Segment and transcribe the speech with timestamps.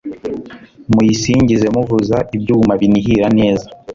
[0.93, 3.67] muyisingize muvuza ibyuma binihira neza